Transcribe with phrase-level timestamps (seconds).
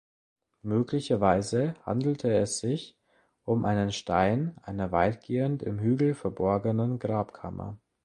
[0.63, 2.97] Möglicherweise handelte es sich
[3.43, 7.77] um einen Stein einer weitgehend im Hügel verborgenen Grabkammer.